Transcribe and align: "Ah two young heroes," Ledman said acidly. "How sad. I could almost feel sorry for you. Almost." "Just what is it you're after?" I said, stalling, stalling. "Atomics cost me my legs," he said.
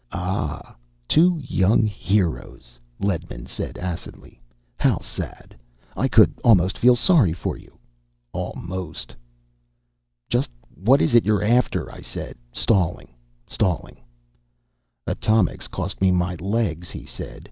"Ah 0.11 0.75
two 1.07 1.39
young 1.43 1.85
heroes," 1.85 2.79
Ledman 2.99 3.47
said 3.47 3.77
acidly. 3.77 4.41
"How 4.75 4.97
sad. 4.97 5.55
I 5.95 6.07
could 6.07 6.33
almost 6.43 6.75
feel 6.79 6.95
sorry 6.95 7.33
for 7.33 7.55
you. 7.55 7.77
Almost." 8.33 9.15
"Just 10.27 10.49
what 10.73 11.03
is 11.03 11.13
it 11.13 11.23
you're 11.23 11.43
after?" 11.43 11.91
I 11.91 12.01
said, 12.01 12.35
stalling, 12.51 13.13
stalling. 13.45 13.97
"Atomics 15.05 15.67
cost 15.67 16.01
me 16.01 16.09
my 16.09 16.33
legs," 16.37 16.89
he 16.89 17.05
said. 17.05 17.39